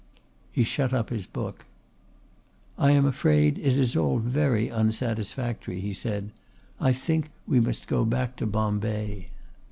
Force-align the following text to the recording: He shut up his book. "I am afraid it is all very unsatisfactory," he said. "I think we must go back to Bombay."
He 0.51 0.63
shut 0.63 0.93
up 0.95 1.11
his 1.11 1.27
book. 1.27 1.65
"I 2.75 2.89
am 2.89 3.05
afraid 3.05 3.59
it 3.59 3.77
is 3.77 3.95
all 3.95 4.17
very 4.17 4.67
unsatisfactory," 4.67 5.79
he 5.79 5.93
said. 5.93 6.31
"I 6.79 6.91
think 6.91 7.29
we 7.45 7.59
must 7.59 7.85
go 7.87 8.03
back 8.03 8.35
to 8.37 8.47
Bombay." 8.47 9.29